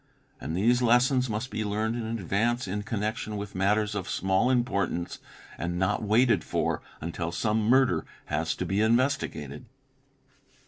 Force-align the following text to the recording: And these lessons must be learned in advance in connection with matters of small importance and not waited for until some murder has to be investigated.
And 0.39 0.57
these 0.57 0.81
lessons 0.81 1.29
must 1.29 1.51
be 1.51 1.63
learned 1.63 1.95
in 1.95 2.07
advance 2.07 2.67
in 2.67 2.81
connection 2.81 3.37
with 3.37 3.53
matters 3.53 3.93
of 3.93 4.09
small 4.09 4.49
importance 4.49 5.19
and 5.59 5.77
not 5.77 6.01
waited 6.01 6.43
for 6.43 6.81
until 7.01 7.31
some 7.31 7.61
murder 7.61 8.03
has 8.25 8.55
to 8.55 8.65
be 8.65 8.81
investigated. 8.81 9.65